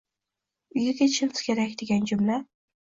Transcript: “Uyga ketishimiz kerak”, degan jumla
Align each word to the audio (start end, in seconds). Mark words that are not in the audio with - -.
“Uyga 0.77 0.95
ketishimiz 1.03 1.45
kerak”, 1.51 1.79
degan 1.85 2.11
jumla 2.15 2.45